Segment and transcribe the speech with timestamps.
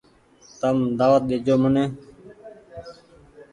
[0.59, 1.85] تم دآوت ڏيجو مني۔